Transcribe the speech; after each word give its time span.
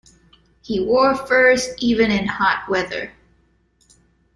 He 0.63 0.79
wore 0.83 1.13
furs 1.13 1.67
even 1.77 2.09
in 2.09 2.25
hot 2.25 2.65
weather. 2.67 3.13